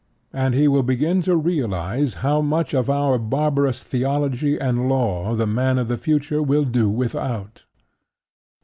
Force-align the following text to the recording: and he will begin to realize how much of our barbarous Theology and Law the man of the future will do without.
and 0.33 0.55
he 0.55 0.67
will 0.67 0.81
begin 0.81 1.21
to 1.21 1.35
realize 1.35 2.15
how 2.25 2.41
much 2.41 2.73
of 2.73 2.89
our 2.89 3.19
barbarous 3.19 3.83
Theology 3.83 4.57
and 4.57 4.89
Law 4.89 5.35
the 5.35 5.45
man 5.45 5.77
of 5.77 5.89
the 5.89 5.95
future 5.95 6.41
will 6.41 6.65
do 6.65 6.89
without. 6.89 7.65